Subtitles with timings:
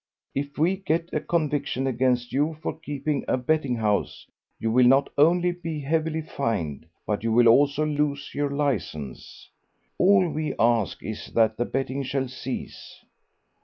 [0.33, 4.25] "If we get a conviction against you for keeping a betting house,
[4.59, 9.51] you will not only be heavily fined, but you will also lose your licence.
[9.99, 13.05] All we ask is that the betting shall cease.